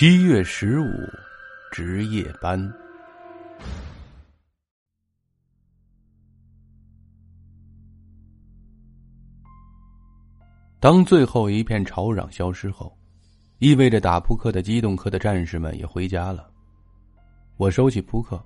[0.00, 0.86] 七月十五，
[1.72, 2.72] 值夜班。
[10.78, 12.96] 当最后一片吵嚷消失后，
[13.58, 16.48] 意味着打扑克的机动科的战士们也回家了。
[17.56, 18.40] 我收起扑克，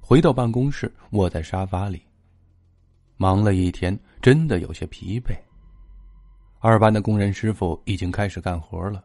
[0.00, 2.02] 回到办公室，卧在沙发里。
[3.16, 5.38] 忙了一天，真的有些疲惫。
[6.58, 9.04] 二班的工人师傅已经开始干活了，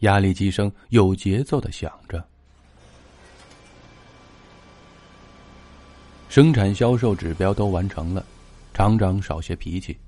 [0.00, 2.22] 压力机声有节奏的响着。
[6.28, 8.24] 生产销售指标都完成了，
[8.72, 9.98] 厂长少些脾气。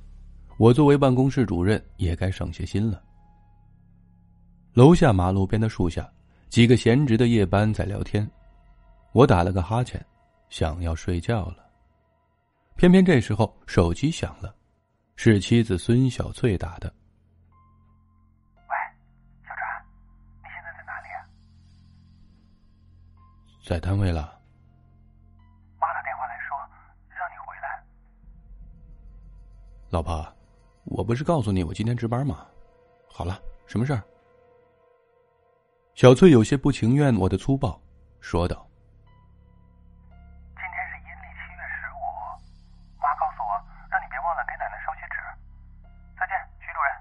[0.57, 3.03] 我作为办公室主任，也该省些心了。
[4.73, 6.09] 楼下马路边的树下，
[6.49, 8.29] 几个闲职的夜班在聊天。
[9.13, 10.05] 我打了个哈欠，
[10.49, 11.57] 想要睡觉了。
[12.77, 14.55] 偏偏这时候手机响了，
[15.17, 16.93] 是妻子孙小翠打的。
[23.63, 24.39] 在单位了。
[25.79, 26.59] 妈打电话来说
[27.09, 27.83] 让你回来。
[29.91, 30.27] 老婆。
[30.85, 32.45] 我不是告诉你我今天值班吗？
[33.09, 34.03] 好了，什么事儿？
[35.95, 37.81] 小翠有些不情愿我的粗暴，
[38.21, 38.67] 说道
[40.59, 42.03] ：“今天是阴历七月十五，
[43.01, 43.55] 妈告诉我
[43.89, 45.15] 让你别忘了给奶奶烧些纸。
[46.19, 46.93] 再见，徐主任。”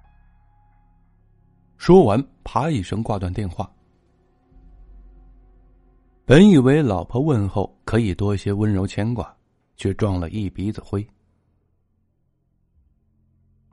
[1.80, 3.68] 说完，啪一声挂断电话。
[6.32, 9.36] 本以为老婆问候可以多些温柔牵挂，
[9.76, 11.06] 却撞了一鼻子灰。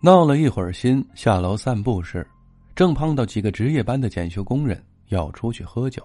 [0.01, 2.29] 闹了一会儿心，下楼散步时，
[2.75, 6.05] 正碰到几个值夜班的检修工人要出去喝酒。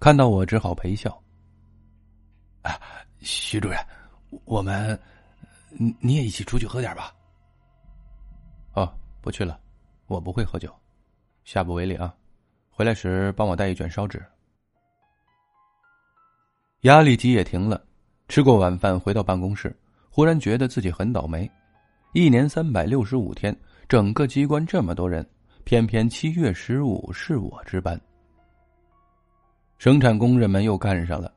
[0.00, 1.10] 看到我，只好陪笑。
[2.62, 2.80] 啊，
[3.20, 3.78] 徐主任，
[4.46, 4.98] 我们，
[6.00, 7.14] 你也一起出去喝点吧。
[8.72, 9.60] 哦，不去了，
[10.06, 10.74] 我不会喝酒，
[11.44, 12.14] 下不为例啊。
[12.70, 14.24] 回来时帮我带一卷烧纸。
[16.82, 17.82] 压力机也停了，
[18.28, 19.74] 吃过晚饭回到办公室，
[20.10, 21.50] 忽然觉得自己很倒霉。
[22.12, 23.54] 一年三百六十五天，
[23.88, 25.26] 整个机关这么多人，
[25.64, 28.00] 偏偏七月十五是我值班。
[29.78, 31.32] 生产工人们又干上了。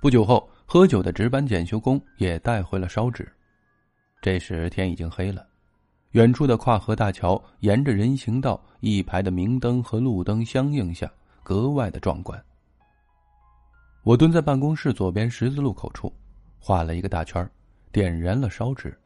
[0.00, 3.30] 不久后，喝酒的值班检修工也带回了烧纸。
[4.22, 5.46] 这时天已经黑了，
[6.12, 11.10] 远处的跨河大桥沿着人行道，一排的明灯和路灯相映下，
[11.42, 12.42] 格外的壮观。
[14.02, 16.12] 我蹲在办公室左边十字路口处，
[16.58, 17.48] 画了一个大圈，
[17.92, 18.96] 点燃了烧纸。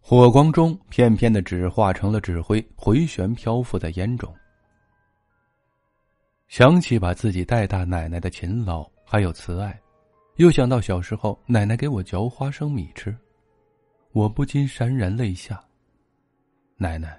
[0.00, 4.34] 火光中，片片的纸化成了纸灰，回旋漂浮在烟中。
[6.48, 9.80] 想起把自己带大奶奶的勤劳还有慈爱，
[10.36, 13.16] 又想到小时候奶奶给我嚼花生米吃，
[14.12, 15.64] 我不禁潸然泪下。
[16.76, 17.18] 奶奶，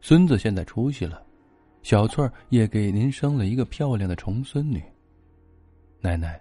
[0.00, 1.23] 孙子现在出息了，
[1.84, 4.82] 小翠儿也给您生了一个漂亮的重孙女。
[6.00, 6.40] 奶奶，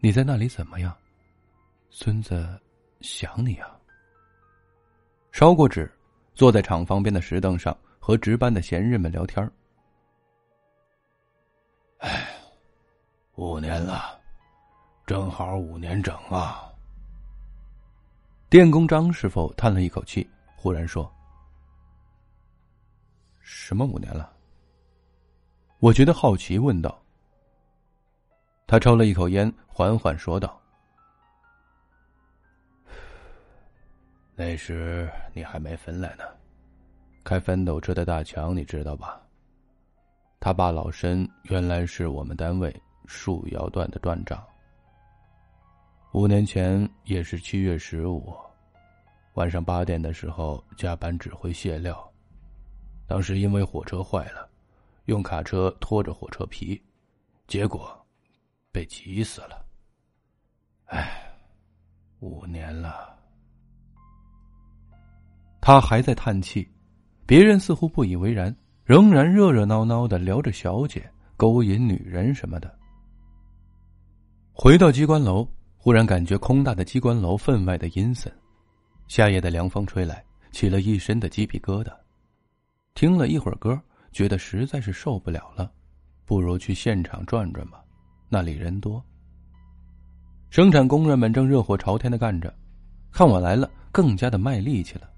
[0.00, 0.94] 你在那里怎么样？
[1.88, 2.60] 孙子
[3.00, 3.74] 想你啊。
[5.32, 5.90] 烧过纸，
[6.34, 9.50] 坐在厂房边的石凳上，和值班的闲人们聊天
[12.00, 12.28] 哎，
[13.36, 14.20] 五年了，
[15.06, 16.70] 正好五年整啊。
[18.50, 21.10] 电工张师傅叹了一口气，忽然说
[23.40, 24.30] ：“什么五年了？”
[25.78, 27.02] 我觉得好奇，问道。
[28.66, 30.60] 他抽了一口烟，缓缓说道。
[34.34, 36.24] 那时你还没分来呢，
[37.22, 39.20] 开翻斗车的大强你知道吧？
[40.40, 42.74] 他爸老申原来是我们单位
[43.06, 44.44] 树窑段的段长。
[46.12, 48.34] 五年前也是七月十五，
[49.34, 52.10] 晚上八点的时候加班指挥卸料，
[53.06, 54.48] 当时因为火车坏了，
[55.06, 56.80] 用卡车拖着火车皮，
[57.48, 57.90] 结果
[58.70, 59.64] 被挤死了。
[60.86, 61.32] 唉，
[62.20, 63.16] 五年了。
[65.60, 66.68] 他还在叹气，
[67.24, 68.54] 别人似乎不以为然，
[68.84, 72.72] 仍然热热闹闹的聊着小姐、勾引女人什么的。
[74.52, 78.32] 回到机关楼，忽然感觉空大的机关楼分外的阴森，
[79.08, 81.92] 夏夜的凉风吹来，起了一身的鸡皮疙瘩。
[82.94, 83.80] 听了一会儿歌，
[84.16, 85.70] 觉得实在是受不了了，
[86.24, 87.84] 不如去现场转转吧，
[88.30, 89.04] 那里人多。
[90.48, 92.50] 生产工人们正热火朝天的干着，
[93.12, 95.10] 看我来了，更加的卖力气了。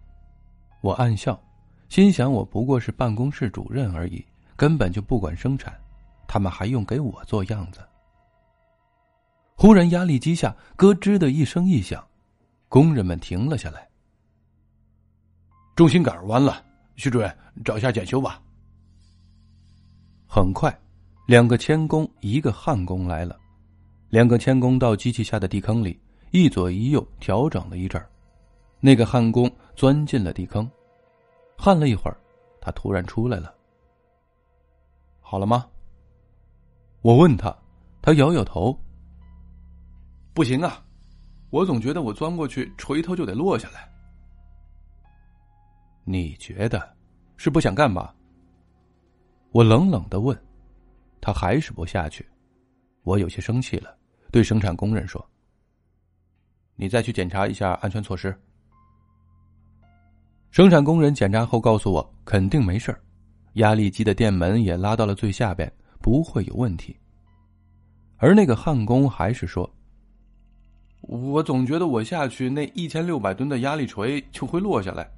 [0.81, 1.41] 我暗笑，
[1.89, 5.73] 心想：我不过是办公室主任而已，根本就不管生产，
[6.27, 7.79] 他们还用给我做样子。
[9.55, 12.05] 忽然，压力机下咯吱的一声异响，
[12.69, 13.89] 工人们停了下来。
[15.77, 16.65] 中心杆弯了，
[16.97, 17.33] 徐主任，
[17.65, 18.43] 找一下检修吧。
[20.31, 20.79] 很快，
[21.27, 23.35] 两个钳工，一个焊工来了。
[24.11, 25.99] 两个钳工到机器下的地坑里，
[26.33, 28.07] 一左一右调整了一阵儿。
[28.79, 30.71] 那个焊工钻进了地坑，
[31.57, 32.21] 焊了一会儿，
[32.61, 33.55] 他突然出来了。
[35.23, 35.67] 好了吗？
[37.01, 37.57] 我问他，
[38.03, 38.79] 他摇摇头。
[40.35, 40.85] 不行啊，
[41.49, 43.91] 我总觉得我钻过去，锤头就得落下来。
[46.05, 46.95] 你觉得
[47.39, 48.15] 是不想干吧？
[49.51, 50.39] 我冷冷的问，
[51.21, 52.27] 他还是不下去。
[53.03, 53.97] 我有些生气了，
[54.31, 55.25] 对生产工人说
[56.77, 58.39] ：“你再去检查一下安全措施。”
[60.51, 62.95] 生产工人检查后告诉我，肯定没事
[63.55, 66.97] 压力机的电门也拉到了最下边，不会有问题。
[68.19, 69.69] 而那个焊工还是说
[71.01, 75.09] ：“我总觉得我下去那一千六百吨的压力锤就会落下来。”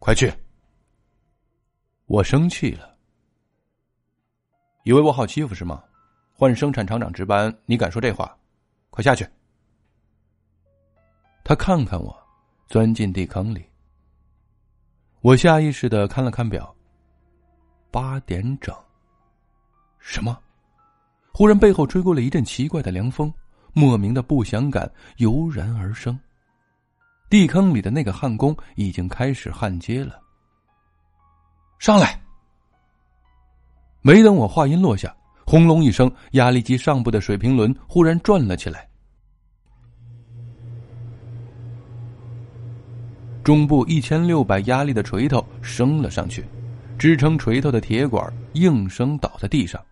[0.00, 0.32] 快去！
[2.10, 2.92] 我生气了，
[4.82, 5.80] 以为我好欺负是吗？
[6.32, 8.36] 换生产厂长值班，你敢说这话？
[8.90, 9.24] 快下去！
[11.44, 12.12] 他看看我，
[12.66, 13.64] 钻进地坑里。
[15.20, 16.74] 我下意识的看了看表，
[17.92, 18.74] 八点整。
[20.00, 20.36] 什么？
[21.32, 23.32] 忽然背后吹过了一阵奇怪的凉风，
[23.72, 26.18] 莫名的不祥感油然而生。
[27.28, 30.20] 地坑里的那个焊工已经开始焊接了。
[31.80, 32.20] 上来！
[34.02, 35.16] 没等我话音落下，
[35.46, 38.86] 轰隆一声，压力机上部的水平轮忽然转了起来，
[43.42, 46.44] 中部一千六百压力的锤头升了上去，
[46.98, 49.82] 支撑锤头的铁管应声倒在地上。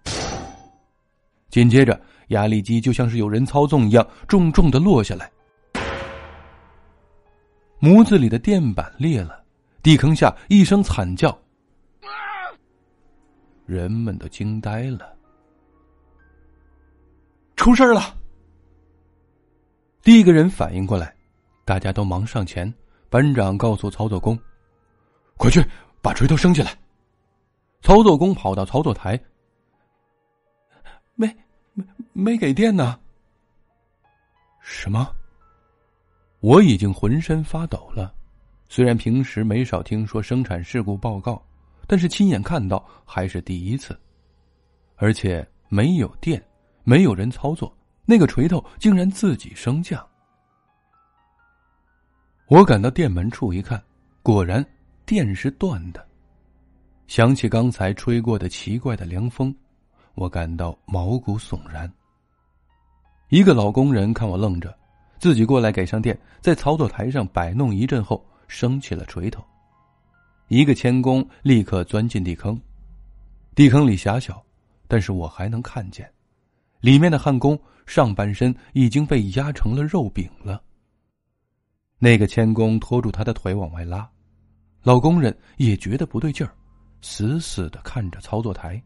[1.49, 1.99] 紧接着，
[2.29, 5.31] 压力机就像是有人操纵一样，重重的落下来。
[7.79, 9.43] 模子里的垫板裂了，
[9.83, 11.35] 地坑下一声惨叫，
[13.69, 15.15] 人们都惊呆了。
[17.55, 18.17] 出事了！
[20.03, 21.15] 第一个人反应过来，
[21.67, 22.73] 大家都忙上前。
[23.11, 24.39] 班长告诉操作工
[25.37, 25.63] ：“快去
[26.01, 26.75] 把锤头升起来。”
[27.83, 29.21] 操作工跑到操作台，
[31.15, 31.27] 没
[31.75, 32.99] 没没给电呢。
[34.61, 35.15] 什么？
[36.41, 38.15] 我已经浑身发抖了，
[38.69, 41.43] 虽然平时没少听说生产事故报告，
[41.89, 43.99] 但是亲眼看到还是第一次，
[44.97, 46.41] 而且没有电，
[46.85, 47.75] 没有人操作，
[48.05, 50.07] 那个锤头竟然自己升降。
[52.47, 53.83] 我赶到店门处一看，
[54.23, 54.65] 果然
[55.07, 56.07] 电是断的。
[57.07, 59.55] 想起刚才吹过的奇怪的凉风，
[60.15, 61.91] 我感到毛骨悚然。
[63.31, 64.77] 一个老工人看我愣着。
[65.19, 69.43] 自己过来给上电，在操作台上摆弄一阵后，升起了锤头。
[70.49, 72.61] 一个钳工立刻钻进地坑，
[73.55, 74.45] 地坑里狭小，
[74.87, 76.11] 但是我还能看见，
[76.81, 80.63] 里面的焊工上半身已经被压成了肉饼了。
[81.99, 84.09] 那个钳工拖住他的腿往外拉，
[84.83, 86.53] 老工人也觉得不对劲儿，
[87.03, 88.83] 死死的看着操作台。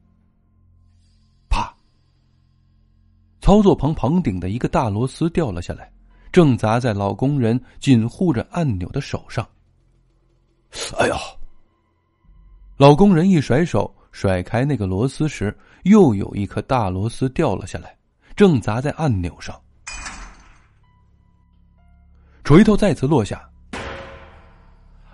[1.48, 1.74] 啪！
[3.40, 5.92] 操作棚棚顶的一个大螺丝掉了下来。
[6.32, 9.46] 正砸在老工人紧护着按钮的手上。
[10.98, 11.14] 哎呦！
[12.82, 17.96] 老工人一甩手，甩开那个螺丝时，又有一颗大螺丝掉了下来，
[18.34, 19.54] 正砸在按钮上。
[22.42, 23.48] 锤头再次落下。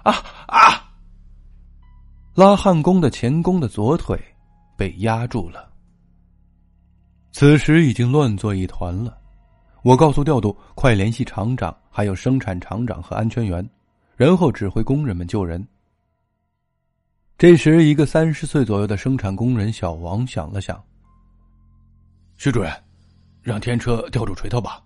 [0.02, 0.14] 啊
[0.46, 0.90] 啊！
[2.32, 4.18] 拉焊工的钳工的左腿
[4.74, 5.70] 被压住了。
[7.32, 9.18] 此时已经乱作一团了。
[9.82, 13.62] 我告诉调度，快联系厂长，还有生产厂长和安全员，
[14.16, 15.62] 然后指挥工人们救人。
[17.38, 20.84] 这时，一个三十岁左右的生产工人小王想了想
[22.36, 22.72] ：“徐主任，
[23.42, 24.82] 让天车吊住锤头吧。”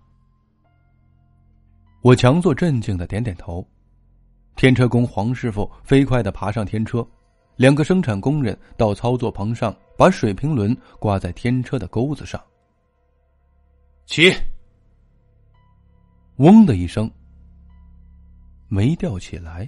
[2.03, 3.67] 我强作镇静的点点头。
[4.55, 7.03] 天车工黄师傅飞快的爬上天车，
[7.55, 12.39] 两个生产工人到操作棚上，把水平轮挂在天车的钩子上。
[14.05, 14.31] 起。
[16.35, 17.09] 嗡的一声，
[18.67, 19.67] 没吊起来。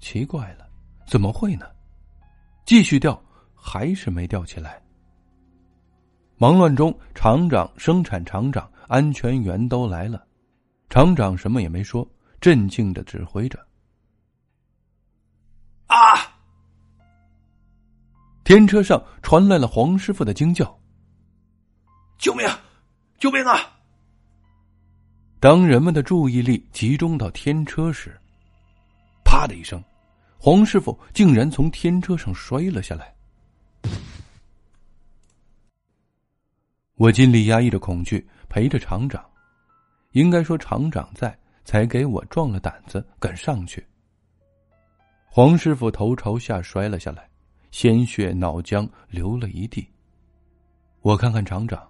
[0.00, 0.68] 奇怪了，
[1.12, 1.66] 怎么会呢？
[2.64, 3.22] 继续吊，
[3.54, 4.80] 还是没吊起来。
[6.38, 10.26] 忙乱中，厂长、生产厂长、安全员都来了。
[10.88, 12.08] 厂长什么也没说，
[12.40, 13.58] 镇静的指挥着。
[15.86, 16.32] 啊！
[18.42, 20.80] 天车上传来了黄师傅的惊叫
[22.16, 22.48] ：“救命！
[23.18, 23.58] 救命啊！”
[25.38, 28.18] 当人们的注意力集中到天车时，
[29.26, 29.84] 啪的一声，
[30.44, 33.14] 黄师傅竟然从天车上摔了下来。
[36.94, 39.24] 我尽力压抑着恐惧，陪着厂长。
[40.10, 43.86] 应该说，厂长在，才给我壮了胆子，敢上去。
[45.26, 47.30] 黄师傅头朝下摔了下来，
[47.70, 49.88] 鲜血脑浆流了一地。
[51.02, 51.88] 我看看厂长，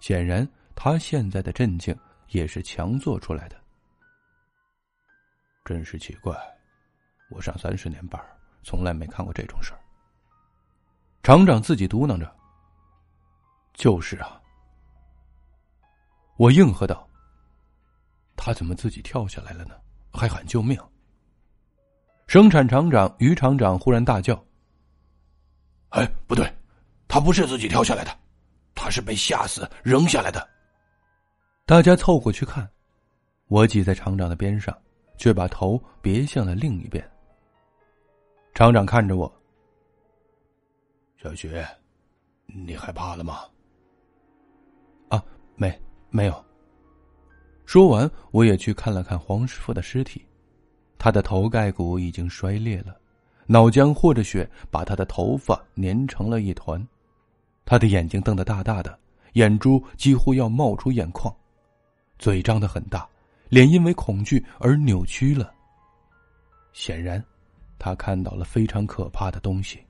[0.00, 1.96] 显然他现在的镇静
[2.30, 3.54] 也是强做出来的。
[5.64, 6.36] 真是奇怪，
[7.28, 8.20] 我上三十年班，
[8.62, 9.80] 从来没看过这种事儿。
[11.22, 12.32] 厂长自己嘟囔着
[13.74, 14.40] ：“就是啊。”
[16.38, 17.08] 我应和道。
[18.36, 19.74] 他怎么自己跳下来了呢？
[20.12, 20.78] 还喊救命！
[22.26, 24.40] 生产厂长于厂长忽然大叫
[25.90, 26.50] ：“哎，不对，
[27.08, 28.16] 他不是自己跳下来的，
[28.74, 30.48] 他是被吓死扔下来的。”
[31.66, 32.68] 大家凑过去看，
[33.48, 34.76] 我挤在厂长的边上，
[35.16, 37.04] 却把头别向了另一边。
[38.56, 39.30] 厂长看着我
[41.22, 41.62] ：“小雪，
[42.46, 43.40] 你害怕了吗
[45.10, 45.22] ？”“啊，
[45.56, 46.44] 没，没有。”
[47.66, 50.24] 说完，我也去看了看黄师傅的尸体，
[50.96, 52.98] 他的头盖骨已经摔裂了，
[53.44, 56.82] 脑浆和着血把他的头发粘成了一团，
[57.66, 58.98] 他的眼睛瞪得大大的，
[59.34, 61.30] 眼珠几乎要冒出眼眶，
[62.18, 63.06] 嘴张得很大，
[63.50, 65.52] 脸因为恐惧而扭曲了。
[66.72, 67.22] 显然，
[67.78, 69.84] 他看到了非常可怕的东西。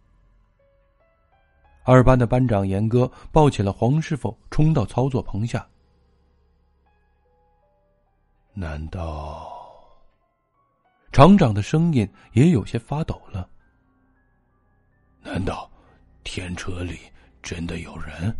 [1.85, 5.66] 二班的班长严哥抱起了黄师傅，冲到操作棚下。
[8.52, 9.52] 难道
[11.12, 13.49] 厂长的声音也有些发抖了？
[15.23, 15.71] 难道
[16.25, 16.99] 天车里
[17.43, 18.37] 真的有人？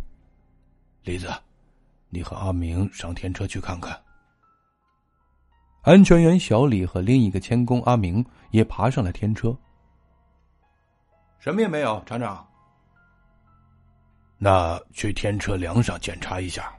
[1.03, 1.29] 李子，
[2.09, 3.97] 你和阿明上天车去看看。
[5.87, 9.57] 安全员小李和另一个监工阿明也爬上了天车。
[11.39, 12.45] 什么也没有，厂长。
[14.37, 16.69] 那去天车梁上检查一下。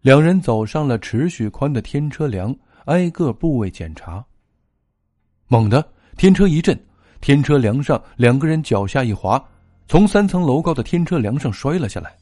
[0.00, 2.56] 两人走上了持续宽的天车梁，
[2.86, 4.24] 挨个部位检查。
[5.46, 6.74] 猛地，天车一震，
[7.20, 9.38] 天车梁上两个人脚下一滑，
[9.86, 12.16] 从三层楼高的天车梁上摔了下来。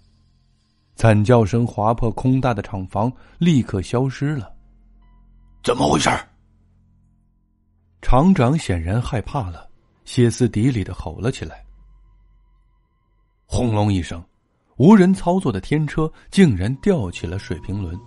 [0.96, 4.52] 惨叫声划破空大的厂房，立刻消失了。
[5.62, 6.10] 怎么回事？
[8.02, 9.68] 厂长显然害怕了，
[10.04, 11.64] 歇斯底里的吼了起来。
[13.46, 14.22] 轰隆一声。
[14.76, 18.00] 无人操作的天车竟然吊起了水平轮，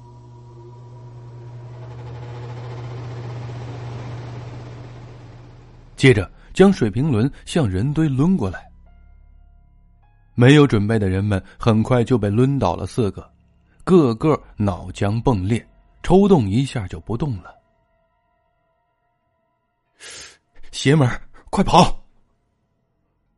[5.96, 8.68] 接着将水平轮向人堆抡过来。
[10.34, 13.32] 没有准备的人们很快就被抡倒了四个，
[13.84, 15.64] 个个脑浆迸裂，
[16.04, 17.56] 抽动一下就不动了。
[20.72, 21.10] 邪门，
[21.50, 22.04] 快跑！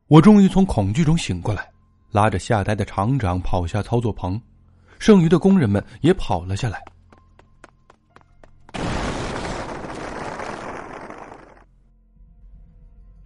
[0.08, 1.72] 我终于从恐惧中醒过来。
[2.12, 4.42] 拉着吓呆的厂长跑下操作棚，
[5.00, 6.82] 剩余的工人们也跑了下来。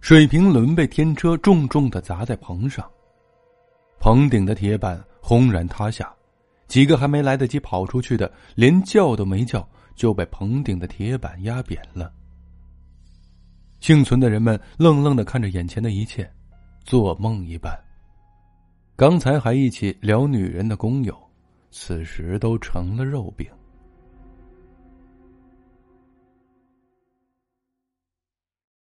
[0.00, 2.84] 水平轮被天车重重的砸在棚上，
[4.00, 6.12] 棚顶的铁板轰然塌下，
[6.70, 12.12] 几个还没来得及跑出去的，连叫都没叫就被棚顶的铁板压扁了。
[13.80, 16.30] 幸存的人们愣愣的看着眼前的一切，
[16.84, 17.76] 做梦一般。
[18.94, 21.12] 刚才还一起聊女人的工友，
[21.72, 23.50] 此时都成了肉饼。